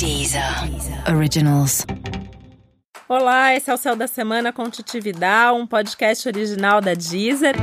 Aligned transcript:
Deezer 0.00 0.42
Originals. 1.14 1.84
Olá, 3.06 3.54
esse 3.54 3.70
é 3.70 3.74
o 3.74 3.76
Céu 3.76 3.94
da 3.94 4.06
Semana 4.06 4.50
com 4.50 4.70
Titividade, 4.70 5.60
um 5.60 5.66
podcast 5.66 6.26
original 6.26 6.80
da 6.80 6.94
Deezer. 6.94 7.54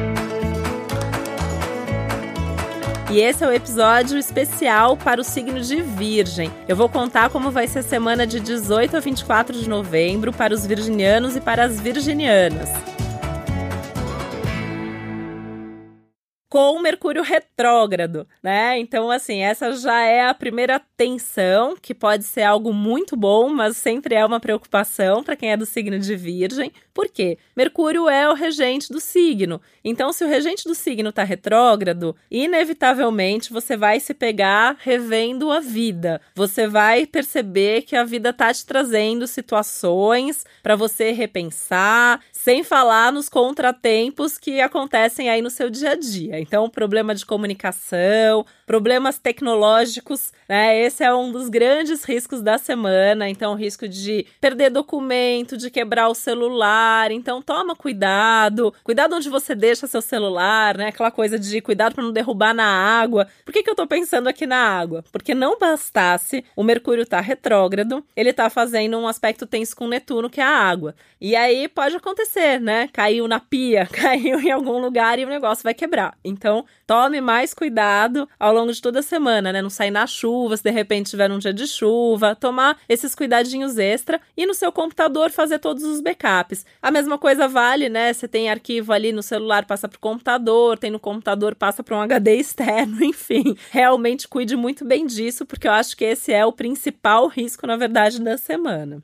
E 3.10 3.20
esse 3.20 3.44
é 3.44 3.48
o 3.48 3.52
episódio 3.52 4.20
especial 4.20 4.96
para 4.96 5.20
o 5.20 5.24
signo 5.24 5.60
de 5.60 5.82
Virgem. 5.82 6.52
Eu 6.68 6.76
vou 6.76 6.88
contar 6.88 7.32
como 7.32 7.50
vai 7.50 7.68
ser 7.68 7.80
a 7.80 7.84
semana 7.84 8.28
de 8.28 8.40
18 8.40 8.98
a 8.98 9.00
24 9.00 9.60
de 9.60 9.68
novembro 9.68 10.32
para 10.32 10.54
os 10.54 10.64
virginianos 10.64 11.36
e 11.36 11.42
para 11.42 11.64
as 11.64 11.80
virginianas. 11.80 12.70
Com 16.50 16.80
Mercúrio 16.80 17.24
retrógrado, 17.24 18.28
né? 18.42 18.80
Então, 18.80 19.12
assim, 19.12 19.40
essa 19.40 19.74
já 19.74 20.02
é 20.02 20.28
a 20.28 20.34
primeira 20.34 20.80
tensão, 20.96 21.76
que 21.76 21.94
pode 21.94 22.24
ser 22.24 22.44
algo 22.44 22.74
muito 22.74 23.16
bom, 23.18 23.50
mas 23.50 23.76
sempre 23.78 24.16
é 24.16 24.26
uma 24.26 24.40
preocupação 24.40 25.24
para 25.24 25.36
quem 25.36 25.52
é 25.52 25.58
do 25.58 25.66
signo 25.66 26.00
de 26.00 26.16
Virgem. 26.16 26.72
Por 26.94 27.10
quê? 27.10 27.38
Mercúrio 27.56 28.10
é 28.10 28.30
o 28.30 28.34
regente 28.34 28.92
do 28.92 29.00
signo. 29.00 29.62
Então, 29.84 30.12
se 30.12 30.24
o 30.24 30.28
regente 30.28 30.64
do 30.64 30.74
signo 30.74 31.10
está 31.10 31.24
retrógrado, 31.24 32.16
inevitavelmente 32.32 33.52
você 33.52 33.78
vai 33.78 34.00
se 34.00 34.14
pegar 34.14 34.78
revendo 34.80 35.52
a 35.52 35.60
vida. 35.60 36.20
Você 36.34 36.68
vai 36.68 37.06
perceber 37.06 37.84
que 37.84 37.96
a 37.96 38.04
vida 38.04 38.34
tá 38.34 38.54
te 38.54 38.66
trazendo 38.66 39.28
situações 39.28 40.46
para 40.64 40.76
você 40.76 41.12
repensar, 41.12 42.22
sem 42.32 42.64
falar 42.64 43.12
nos 43.12 43.30
contratempos 43.30 44.38
que 44.38 44.62
acontecem 44.62 45.30
aí 45.30 45.42
no 45.42 45.50
seu 45.50 45.70
dia 45.70 45.92
a 45.92 45.96
dia. 45.96 46.37
Então, 46.40 46.70
problema 46.70 47.14
de 47.14 47.26
comunicação, 47.26 48.46
problemas 48.66 49.18
tecnológicos, 49.18 50.32
né? 50.48 50.80
Esse 50.80 51.04
é 51.04 51.14
um 51.14 51.32
dos 51.32 51.50
grandes 51.50 52.04
riscos 52.04 52.42
da 52.42 52.58
semana. 52.58 53.30
Então, 53.30 53.56
risco 53.56 53.88
de 53.88 54.26
perder 54.40 54.70
documento, 54.70 55.58
de 55.58 55.70
quebrar 55.70 56.10
o 56.10 56.16
celular. 56.16 57.12
Então, 57.12 57.42
toma 57.42 57.76
cuidado. 57.76 58.74
Cuidado 58.84 59.16
onde 59.16 59.30
você 59.30 59.56
deixa 59.56 59.88
seu 59.88 60.02
celular, 60.02 60.78
né? 60.78 60.88
Aquela 60.88 61.12
coisa 61.12 61.38
de 61.40 61.62
cuidado 61.62 61.96
para 61.96 62.04
não 62.04 62.12
derrubar 62.12 62.54
na 62.54 62.66
água. 62.66 63.28
Por 63.46 63.54
que, 63.54 63.64
que 63.64 63.70
eu 63.70 63.76
tô 63.76 63.88
pensando 63.88 64.28
aqui 64.28 64.46
na 64.46 64.58
água? 64.58 65.04
Porque 65.12 65.34
não 65.34 65.58
bastasse 65.58 66.44
o 66.56 66.64
Mercúrio 66.64 67.06
tá 67.06 67.20
retrógrado, 67.22 68.04
ele 68.16 68.34
tá 68.34 68.50
fazendo 68.50 68.98
um 68.98 69.08
aspecto 69.08 69.46
tenso 69.46 69.76
com 69.76 69.88
Netuno, 69.88 70.30
que 70.30 70.42
é 70.42 70.44
a 70.44 70.50
água. 70.50 70.96
E 71.20 71.36
aí 71.36 71.68
pode 71.68 71.96
acontecer, 71.96 72.60
né? 72.60 72.90
Caiu 72.94 73.28
na 73.28 73.40
pia, 73.40 73.88
caiu 73.92 74.40
em 74.40 74.52
algum 74.52 74.80
lugar 74.80 75.20
e 75.20 75.26
o 75.26 75.30
negócio 75.30 75.64
vai 75.64 75.74
quebrar. 75.74 76.18
Então, 76.28 76.66
tome 76.86 77.22
mais 77.22 77.54
cuidado 77.54 78.28
ao 78.40 78.54
longo 78.54 78.72
de 78.72 78.82
toda 78.82 79.00
a 79.00 79.04
semana, 79.04 79.52
né? 79.52 79.62
Não 79.62 79.70
sair 79.70 79.92
na 79.92 80.06
chuva, 80.06 80.58
se 80.58 80.64
de 80.64 80.72
repente 80.72 81.10
tiver 81.10 81.32
um 81.32 81.40
dia 81.40 81.54
de 81.54 81.66
chuva, 81.68 82.36
tomar 82.36 82.78
esses 82.88 83.16
cuidadinhos 83.16 83.78
extra 83.78 84.20
e 84.36 84.46
no 84.46 84.54
seu 84.54 84.72
computador 84.72 85.32
fazer 85.32 85.60
todos 85.60 85.84
os 85.84 86.02
backups. 86.02 86.66
A 86.82 86.92
mesma 86.92 87.18
coisa 87.18 87.48
vale, 87.48 87.90
né? 87.90 88.12
Você 88.14 88.28
tem 88.28 88.50
arquivo 88.50 88.92
ali 88.92 89.12
no 89.12 89.24
celular, 89.24 89.66
passa 89.66 89.88
para 89.88 89.98
o 89.98 90.00
computador, 90.00 90.78
tem 90.78 90.92
no 90.92 91.00
computador, 91.00 91.56
passa 91.56 91.84
para 91.84 91.96
um 91.96 92.02
HD 92.02 92.36
externo, 92.36 93.02
enfim. 93.04 93.56
Realmente 93.72 94.28
cuide 94.28 94.56
muito 94.56 94.86
bem 94.86 95.06
disso, 95.06 95.46
porque 95.46 95.68
eu 95.68 95.72
acho 95.72 95.96
que 95.96 96.06
esse 96.06 96.34
é 96.34 96.46
o 96.46 96.52
principal 96.52 97.28
risco, 97.28 97.66
na 97.66 97.76
verdade, 97.76 98.22
da 98.22 98.38
semana. 98.38 99.02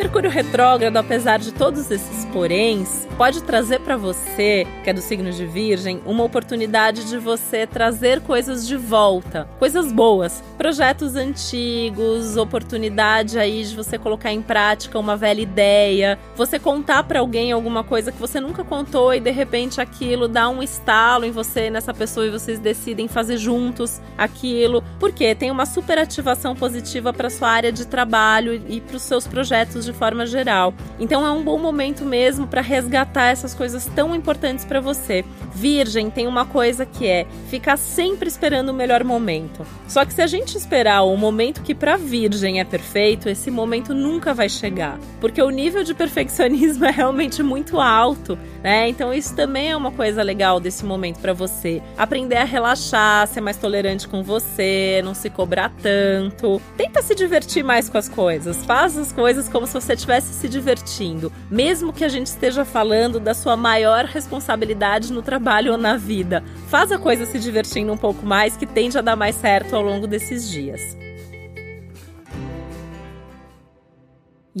Mercúrio 0.00 0.30
retrógrado, 0.30 0.96
apesar 0.96 1.38
de 1.38 1.52
todos 1.52 1.90
esses 1.90 2.24
poréns, 2.32 3.06
pode 3.18 3.42
trazer 3.42 3.80
para 3.80 3.98
você, 3.98 4.66
que 4.82 4.88
é 4.88 4.94
do 4.94 5.02
signo 5.02 5.30
de 5.30 5.44
Virgem, 5.44 6.00
uma 6.06 6.24
oportunidade 6.24 7.04
de 7.04 7.18
você 7.18 7.66
trazer 7.66 8.22
coisas 8.22 8.66
de 8.66 8.78
volta, 8.78 9.46
coisas 9.58 9.92
boas, 9.92 10.42
projetos 10.56 11.16
antigos, 11.16 12.38
oportunidade 12.38 13.38
aí 13.38 13.62
de 13.62 13.76
você 13.76 13.98
colocar 13.98 14.32
em 14.32 14.40
prática 14.40 14.98
uma 14.98 15.18
velha 15.18 15.42
ideia, 15.42 16.18
você 16.34 16.58
contar 16.58 17.02
para 17.02 17.20
alguém 17.20 17.52
alguma 17.52 17.84
coisa 17.84 18.10
que 18.10 18.18
você 18.18 18.40
nunca 18.40 18.64
contou 18.64 19.12
e 19.12 19.20
de 19.20 19.30
repente 19.30 19.82
aquilo 19.82 20.26
dá 20.26 20.48
um 20.48 20.62
estalo 20.62 21.26
em 21.26 21.30
você, 21.30 21.68
nessa 21.68 21.92
pessoa 21.92 22.26
e 22.26 22.30
vocês 22.30 22.58
decidem 22.58 23.06
fazer 23.06 23.36
juntos 23.36 24.00
aquilo, 24.16 24.82
porque 24.98 25.34
tem 25.34 25.50
uma 25.50 25.66
superativação 25.66 26.56
positiva 26.56 27.12
para 27.12 27.28
sua 27.28 27.50
área 27.50 27.70
de 27.70 27.86
trabalho 27.86 28.54
e 28.66 28.80
para 28.80 28.96
os 28.96 29.02
seus 29.02 29.26
projetos 29.26 29.84
de 29.84 29.89
forma 29.92 30.26
geral. 30.26 30.74
Então 30.98 31.26
é 31.26 31.30
um 31.30 31.42
bom 31.42 31.58
momento 31.58 32.04
mesmo 32.04 32.46
para 32.46 32.60
resgatar 32.60 33.28
essas 33.28 33.54
coisas 33.54 33.86
tão 33.86 34.14
importantes 34.14 34.64
para 34.64 34.80
você. 34.80 35.24
Virgem 35.54 36.10
tem 36.10 36.26
uma 36.26 36.46
coisa 36.46 36.86
que 36.86 37.06
é 37.06 37.26
ficar 37.48 37.76
sempre 37.76 38.28
esperando 38.28 38.70
o 38.70 38.74
melhor 38.74 39.04
momento. 39.04 39.66
Só 39.88 40.04
que 40.04 40.12
se 40.12 40.22
a 40.22 40.26
gente 40.26 40.56
esperar 40.56 41.02
o 41.02 41.16
momento 41.16 41.62
que 41.62 41.74
para 41.74 41.96
Virgem 41.96 42.60
é 42.60 42.64
perfeito, 42.64 43.28
esse 43.28 43.50
momento 43.50 43.94
nunca 43.94 44.32
vai 44.32 44.48
chegar, 44.48 44.98
porque 45.20 45.42
o 45.42 45.50
nível 45.50 45.82
de 45.82 45.94
perfeccionismo 45.94 46.84
é 46.86 46.90
realmente 46.90 47.42
muito 47.42 47.80
alto, 47.80 48.38
né? 48.62 48.88
Então 48.88 49.12
isso 49.12 49.34
também 49.34 49.70
é 49.70 49.76
uma 49.76 49.90
coisa 49.90 50.22
legal 50.22 50.60
desse 50.60 50.84
momento 50.84 51.18
para 51.18 51.32
você. 51.32 51.82
Aprender 51.96 52.36
a 52.36 52.44
relaxar, 52.44 53.26
ser 53.26 53.40
mais 53.40 53.56
tolerante 53.56 54.08
com 54.08 54.22
você, 54.22 55.00
não 55.04 55.14
se 55.14 55.28
cobrar 55.30 55.72
tanto. 55.82 56.60
Tenta 56.76 57.02
se 57.02 57.14
divertir 57.14 57.64
mais 57.64 57.88
com 57.88 57.98
as 57.98 58.08
coisas. 58.08 58.64
Faz 58.64 58.96
as 58.96 59.12
coisas 59.12 59.48
como 59.48 59.66
se 59.66 59.72
você 59.80 59.94
estivesse 59.94 60.32
se 60.34 60.48
divertindo, 60.48 61.32
mesmo 61.50 61.92
que 61.92 62.04
a 62.04 62.08
gente 62.08 62.26
esteja 62.26 62.64
falando 62.64 63.18
da 63.18 63.34
sua 63.34 63.56
maior 63.56 64.04
responsabilidade 64.04 65.12
no 65.12 65.22
trabalho 65.22 65.72
ou 65.72 65.78
na 65.78 65.96
vida. 65.96 66.42
Faz 66.68 66.92
a 66.92 66.98
coisa 66.98 67.26
se 67.26 67.38
divertindo 67.38 67.92
um 67.92 67.96
pouco 67.96 68.24
mais, 68.24 68.56
que 68.56 68.66
tende 68.66 68.98
a 68.98 69.00
dar 69.00 69.16
mais 69.16 69.36
certo 69.36 69.74
ao 69.74 69.82
longo 69.82 70.06
desses 70.06 70.48
dias. 70.48 70.96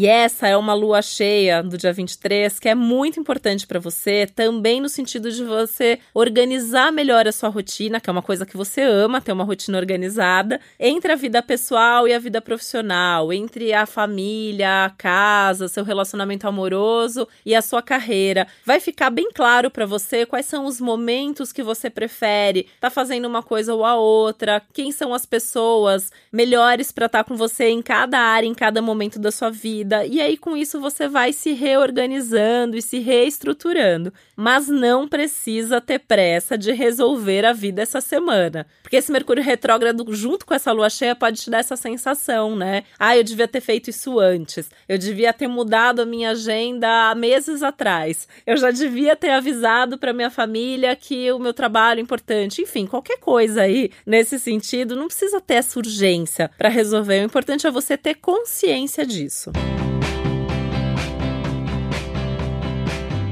E 0.00 0.06
essa 0.06 0.48
é 0.48 0.56
uma 0.56 0.72
lua 0.72 1.02
cheia 1.02 1.62
do 1.62 1.76
dia 1.76 1.92
23 1.92 2.58
que 2.58 2.70
é 2.70 2.74
muito 2.74 3.20
importante 3.20 3.66
para 3.66 3.78
você, 3.78 4.26
também 4.26 4.80
no 4.80 4.88
sentido 4.88 5.30
de 5.30 5.44
você 5.44 5.98
organizar 6.14 6.90
melhor 6.90 7.28
a 7.28 7.32
sua 7.32 7.50
rotina, 7.50 8.00
que 8.00 8.08
é 8.08 8.12
uma 8.12 8.22
coisa 8.22 8.46
que 8.46 8.56
você 8.56 8.80
ama, 8.80 9.20
ter 9.20 9.30
uma 9.30 9.44
rotina 9.44 9.76
organizada, 9.76 10.58
entre 10.78 11.12
a 11.12 11.16
vida 11.16 11.42
pessoal 11.42 12.08
e 12.08 12.14
a 12.14 12.18
vida 12.18 12.40
profissional, 12.40 13.30
entre 13.30 13.74
a 13.74 13.84
família, 13.84 14.86
a 14.86 14.88
casa, 14.88 15.68
seu 15.68 15.84
relacionamento 15.84 16.48
amoroso 16.48 17.28
e 17.44 17.54
a 17.54 17.60
sua 17.60 17.82
carreira. 17.82 18.46
Vai 18.64 18.80
ficar 18.80 19.10
bem 19.10 19.28
claro 19.30 19.70
para 19.70 19.84
você 19.84 20.24
quais 20.24 20.46
são 20.46 20.64
os 20.64 20.80
momentos 20.80 21.52
que 21.52 21.62
você 21.62 21.90
prefere, 21.90 22.68
tá 22.80 22.88
fazendo 22.88 23.26
uma 23.26 23.42
coisa 23.42 23.74
ou 23.74 23.84
a 23.84 23.96
outra, 23.96 24.62
quem 24.72 24.92
são 24.92 25.12
as 25.12 25.26
pessoas 25.26 26.10
melhores 26.32 26.90
para 26.90 27.04
estar 27.04 27.22
tá 27.22 27.28
com 27.28 27.36
você 27.36 27.68
em 27.68 27.82
cada 27.82 28.18
área, 28.18 28.46
em 28.46 28.54
cada 28.54 28.80
momento 28.80 29.18
da 29.18 29.30
sua 29.30 29.50
vida 29.50 29.89
vida. 29.90 30.06
E 30.06 30.20
aí, 30.20 30.36
com 30.36 30.56
isso, 30.56 30.80
você 30.80 31.08
vai 31.08 31.32
se 31.32 31.52
reorganizando 31.52 32.76
e 32.76 32.82
se 32.82 33.00
reestruturando. 33.00 34.12
Mas 34.36 34.68
não 34.68 35.08
precisa 35.08 35.80
ter 35.80 35.98
pressa 35.98 36.56
de 36.56 36.72
resolver 36.72 37.44
a 37.44 37.52
vida 37.52 37.82
essa 37.82 38.00
semana. 38.00 38.66
Porque 38.82 38.96
esse 38.96 39.10
Mercúrio 39.10 39.42
retrógrado, 39.42 40.06
junto 40.14 40.46
com 40.46 40.54
essa 40.54 40.72
lua 40.72 40.88
cheia, 40.88 41.16
pode 41.16 41.40
te 41.40 41.50
dar 41.50 41.58
essa 41.58 41.76
sensação, 41.76 42.54
né? 42.54 42.84
Ah, 42.98 43.16
eu 43.16 43.24
devia 43.24 43.48
ter 43.48 43.60
feito 43.60 43.90
isso 43.90 44.20
antes. 44.20 44.70
Eu 44.88 44.96
devia 44.96 45.32
ter 45.32 45.48
mudado 45.48 46.00
a 46.00 46.06
minha 46.06 46.30
agenda 46.30 47.14
meses 47.14 47.62
atrás. 47.62 48.28
Eu 48.46 48.56
já 48.56 48.70
devia 48.70 49.16
ter 49.16 49.30
avisado 49.30 49.98
para 49.98 50.12
minha 50.12 50.30
família 50.30 50.94
que 50.94 51.30
o 51.32 51.38
meu 51.38 51.52
trabalho 51.52 51.98
é 51.98 52.02
importante. 52.02 52.62
Enfim, 52.62 52.86
qualquer 52.86 53.18
coisa 53.18 53.62
aí 53.62 53.90
nesse 54.06 54.38
sentido, 54.38 54.94
não 54.94 55.06
precisa 55.06 55.40
ter 55.40 55.54
essa 55.54 55.78
urgência 55.78 56.50
para 56.56 56.68
resolver. 56.68 57.20
O 57.20 57.26
importante 57.26 57.66
é 57.66 57.70
você 57.70 57.96
ter 57.96 58.14
consciência 58.14 59.04
disso. 59.04 59.50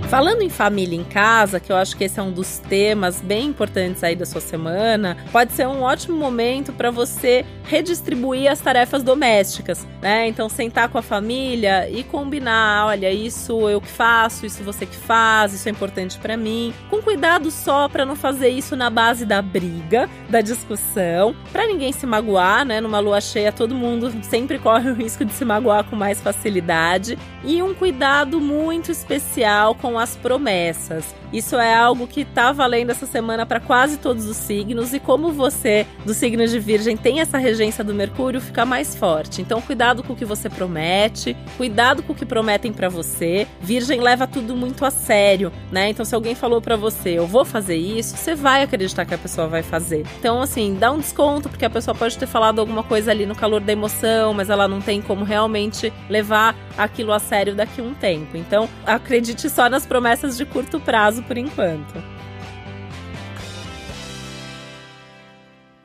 Falando 0.08 0.40
em 0.40 0.48
família 0.48 0.96
em 0.96 1.04
casa, 1.04 1.60
que 1.60 1.70
eu 1.70 1.76
acho 1.76 1.94
que 1.94 2.04
esse 2.04 2.18
é 2.18 2.22
um 2.22 2.32
dos 2.32 2.60
temas 2.60 3.20
bem 3.20 3.48
importantes 3.48 4.02
aí 4.02 4.16
da 4.16 4.24
sua 4.24 4.40
semana, 4.40 5.18
pode 5.30 5.52
ser 5.52 5.68
um 5.68 5.82
ótimo 5.82 6.16
momento 6.16 6.72
para 6.72 6.90
você 6.90 7.44
redistribuir 7.64 8.50
as 8.50 8.58
tarefas 8.58 9.02
domésticas, 9.02 9.86
né? 10.00 10.26
Então 10.26 10.48
sentar 10.48 10.88
com 10.88 10.96
a 10.96 11.02
família 11.02 11.90
e 11.90 12.02
combinar, 12.02 12.86
olha, 12.86 13.12
isso 13.12 13.68
eu 13.68 13.82
que 13.82 13.88
faço, 13.88 14.46
isso 14.46 14.64
você 14.64 14.86
que 14.86 14.96
faz, 14.96 15.52
isso 15.52 15.68
é 15.68 15.72
importante 15.72 16.18
para 16.18 16.38
mim, 16.38 16.72
com 16.88 17.02
cuidado 17.02 17.50
só 17.50 17.86
para 17.86 18.06
não 18.06 18.16
fazer 18.16 18.48
isso 18.48 18.74
na 18.74 18.88
base 18.88 19.26
da 19.26 19.42
briga, 19.42 20.08
da 20.30 20.40
discussão, 20.40 21.36
para 21.52 21.66
ninguém 21.66 21.92
se 21.92 22.06
magoar, 22.06 22.64
né? 22.64 22.80
Numa 22.80 22.98
lua 22.98 23.20
cheia 23.20 23.52
todo 23.52 23.74
mundo 23.74 24.10
sempre 24.22 24.58
corre 24.58 24.90
o 24.90 24.94
risco 24.94 25.22
de 25.22 25.34
se 25.34 25.44
magoar 25.44 25.84
com 25.84 25.94
mais 25.94 26.18
facilidade 26.18 27.18
e 27.44 27.62
um 27.62 27.74
cuidado 27.74 28.40
muito 28.40 28.90
especial 28.90 29.74
com 29.74 29.97
as 29.98 30.16
promessas. 30.16 31.14
Isso 31.32 31.56
é 31.56 31.74
algo 31.74 32.06
que 32.06 32.24
tá 32.24 32.52
valendo 32.52 32.90
essa 32.90 33.06
semana 33.06 33.44
para 33.44 33.60
quase 33.60 33.98
todos 33.98 34.26
os 34.26 34.36
signos 34.36 34.94
e 34.94 35.00
como 35.00 35.30
você 35.30 35.86
do 36.04 36.14
signo 36.14 36.46
de 36.46 36.58
Virgem 36.58 36.96
tem 36.96 37.20
essa 37.20 37.36
regência 37.38 37.84
do 37.84 37.94
Mercúrio, 37.94 38.40
fica 38.40 38.64
mais 38.64 38.94
forte. 38.94 39.42
Então 39.42 39.60
cuidado 39.60 40.02
com 40.02 40.14
o 40.14 40.16
que 40.16 40.24
você 40.24 40.48
promete, 40.48 41.36
cuidado 41.56 42.02
com 42.02 42.12
o 42.12 42.16
que 42.16 42.24
prometem 42.24 42.72
para 42.72 42.88
você. 42.88 43.46
Virgem 43.60 44.00
leva 44.00 44.26
tudo 44.26 44.56
muito 44.56 44.84
a 44.84 44.90
sério, 44.90 45.52
né? 45.70 45.90
Então 45.90 46.04
se 46.04 46.14
alguém 46.14 46.34
falou 46.34 46.60
para 46.62 46.76
você, 46.76 47.10
eu 47.10 47.26
vou 47.26 47.44
fazer 47.44 47.76
isso, 47.76 48.16
você 48.16 48.34
vai 48.34 48.62
acreditar 48.62 49.04
que 49.04 49.14
a 49.14 49.18
pessoa 49.18 49.48
vai 49.48 49.62
fazer. 49.62 50.06
Então 50.18 50.40
assim, 50.40 50.76
dá 50.78 50.90
um 50.90 50.98
desconto 50.98 51.48
porque 51.48 51.64
a 51.64 51.70
pessoa 51.70 51.94
pode 51.94 52.16
ter 52.16 52.26
falado 52.26 52.58
alguma 52.58 52.82
coisa 52.82 53.10
ali 53.10 53.26
no 53.26 53.34
calor 53.34 53.60
da 53.60 53.72
emoção, 53.72 54.32
mas 54.32 54.48
ela 54.48 54.66
não 54.66 54.80
tem 54.80 55.02
como 55.02 55.24
realmente 55.24 55.92
levar 56.08 56.56
aquilo 56.78 57.12
a 57.12 57.18
sério 57.18 57.54
daqui 57.54 57.80
a 57.80 57.84
um 57.84 57.92
tempo. 57.92 58.36
Então, 58.36 58.68
acredite 58.86 59.50
só 59.50 59.68
nas 59.68 59.84
promessas 59.84 60.36
de 60.36 60.46
curto 60.46 60.80
prazo 60.80 61.22
por 61.24 61.36
enquanto. 61.36 61.94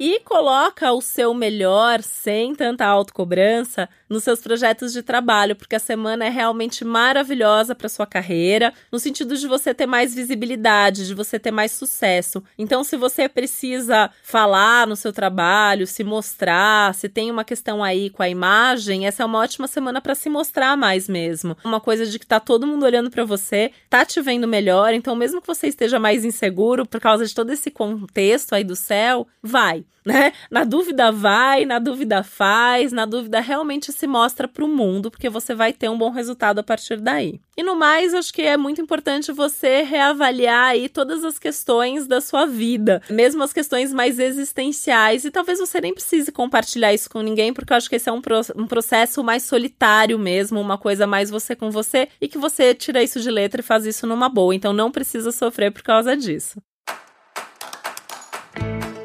e 0.06 0.20
coloca 0.20 0.92
o 0.92 1.02
seu 1.02 1.34
melhor 1.34 2.02
sem 2.02 2.54
tanta 2.54 2.86
autocobrança 2.86 3.88
nos 4.14 4.24
seus 4.24 4.40
projetos 4.40 4.94
de 4.94 5.02
trabalho, 5.02 5.56
porque 5.56 5.76
a 5.76 5.80
semana 5.80 6.26
é 6.26 6.30
realmente 6.30 6.86
maravilhosa 6.86 7.74
para 7.74 7.90
sua 7.90 8.06
carreira, 8.06 8.72
no 8.92 9.00
sentido 9.00 9.36
de 9.36 9.48
você 9.48 9.74
ter 9.74 9.88
mais 9.88 10.14
visibilidade, 10.14 11.08
de 11.08 11.16
você 11.16 11.40
ter 11.40 11.52
mais 11.52 11.72
sucesso. 11.72 12.44
Então, 12.58 12.84
se 12.84 12.96
você 12.96 13.28
precisa 13.28 14.12
falar 14.22 14.86
no 14.86 14.96
seu 14.96 15.12
trabalho, 15.12 15.88
se 15.88 16.04
mostrar, 16.04 16.94
se 16.94 17.10
tem 17.10 17.32
uma 17.32 17.44
questão 17.44 17.84
aí 17.84 18.12
com 18.12 18.22
a 18.22 18.30
imagem, 18.30 19.08
essa 19.08 19.24
é 19.24 19.26
uma 19.26 19.40
ótima 19.40 19.68
semana 19.68 20.00
para 20.00 20.14
se 20.14 20.30
mostrar 20.30 20.78
mais 20.78 21.10
mesmo. 21.10 21.58
Uma 21.66 21.82
coisa 21.82 22.06
de 22.06 22.20
que 22.20 22.28
tá 22.28 22.40
todo 22.40 22.68
mundo 22.68 22.86
olhando 22.86 23.10
para 23.10 23.26
você, 23.26 23.72
tá 23.90 24.06
te 24.06 24.22
vendo 24.22 24.48
melhor, 24.48 24.94
então 24.94 25.16
mesmo 25.16 25.42
que 25.42 25.48
você 25.48 25.68
esteja 25.68 26.00
mais 26.00 26.24
inseguro 26.24 26.86
por 26.86 27.02
causa 27.02 27.26
de 27.26 27.34
todo 27.34 27.52
esse 27.52 27.72
contexto 27.72 28.54
aí 28.54 28.64
do 28.64 28.76
céu, 28.76 29.28
vai 29.42 29.84
né? 30.06 30.34
Na 30.50 30.64
dúvida 30.64 31.12
vai, 31.12 31.66
na 31.66 31.80
dúvida 31.80 32.24
faz, 32.24 32.92
na 32.92 33.06
dúvida 33.06 33.40
realmente 33.40 33.92
se 33.92 34.08
mostra 34.08 34.48
para 34.48 34.66
o 34.66 34.68
mundo, 34.68 35.10
porque 35.10 35.30
você 35.30 35.54
vai 35.56 35.74
ter 35.74 35.90
um 35.90 35.98
bom 35.98 36.10
resultado 36.10 36.60
a 36.60 36.64
partir 36.64 37.00
daí. 37.00 37.40
E 37.56 37.62
no 37.62 37.76
mais, 37.76 38.14
acho 38.14 38.34
que 38.34 38.42
é 38.42 38.58
muito 38.58 38.82
importante 38.82 39.32
você 39.32 39.84
reavaliar 39.84 40.72
aí 40.72 40.90
todas 40.90 41.24
as 41.24 41.38
questões 41.38 42.08
da 42.08 42.20
sua 42.20 42.46
vida, 42.46 43.02
mesmo 43.10 43.44
as 43.44 43.54
questões 43.54 43.94
mais 43.94 44.18
existenciais, 44.20 45.24
e 45.24 45.32
talvez 45.32 45.60
você 45.60 45.80
nem 45.80 45.94
precise 45.94 46.32
compartilhar 46.32 46.94
isso 46.94 47.10
com 47.10 47.22
ninguém, 47.22 47.54
porque 47.54 47.72
eu 47.72 47.78
acho 47.78 47.90
que 47.90 47.96
esse 47.96 48.10
é 48.10 48.12
um, 48.12 48.22
pro 48.22 48.42
um 48.56 48.66
processo 48.66 49.24
mais 49.24 49.44
solitário 49.44 50.18
mesmo, 50.18 50.60
uma 50.60 50.78
coisa 50.78 51.06
mais 51.06 51.30
você 51.30 51.56
com 51.56 51.70
você, 51.70 52.08
e 52.20 52.28
que 52.28 52.40
você 52.40 52.74
tira 52.74 53.04
isso 53.04 53.20
de 53.20 53.30
letra 53.30 53.62
e 53.62 53.64
faz 53.64 53.86
isso 53.86 54.08
numa 54.08 54.30
boa, 54.30 54.56
então 54.56 54.74
não 54.74 54.92
precisa 54.92 55.32
sofrer 55.32 55.72
por 55.72 55.84
causa 55.84 56.18
disso. 56.18 56.60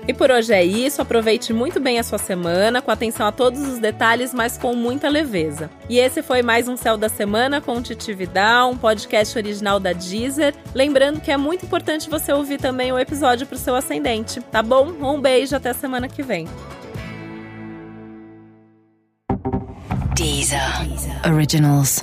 E 0.08 0.14
por 0.14 0.30
hoje 0.30 0.54
é 0.54 0.64
isso. 0.64 1.02
Aproveite 1.02 1.52
muito 1.52 1.78
bem 1.78 1.98
a 1.98 2.02
sua 2.02 2.16
semana, 2.16 2.80
com 2.80 2.90
atenção 2.90 3.26
a 3.26 3.32
todos 3.32 3.60
os 3.60 3.78
detalhes, 3.78 4.32
mas 4.32 4.56
com 4.56 4.74
muita 4.74 5.06
leveza. 5.06 5.70
E 5.86 5.98
esse 5.98 6.22
foi 6.22 6.40
mais 6.40 6.66
um 6.66 6.78
Céu 6.78 6.96
da 6.96 7.10
Semana 7.10 7.60
com 7.60 7.82
Titi 7.82 8.14
Vidal, 8.14 8.70
um 8.70 8.76
podcast 8.78 9.36
original 9.36 9.78
da 9.78 9.92
Deezer. 9.92 10.54
Lembrando 10.74 11.20
que 11.20 11.30
é 11.30 11.36
muito 11.36 11.66
importante 11.66 12.08
você 12.08 12.32
ouvir 12.32 12.58
também 12.58 12.90
o 12.90 12.98
episódio 12.98 13.46
para 13.46 13.56
o 13.56 13.58
seu 13.58 13.74
ascendente, 13.76 14.40
tá 14.40 14.62
bom? 14.62 14.86
Um 14.86 15.20
beijo, 15.20 15.54
até 15.54 15.74
semana 15.74 16.08
que 16.08 16.22
vem. 16.22 16.48
Deezer. 20.16 20.88
Deezer. 20.88 21.32
Originals. 21.32 22.02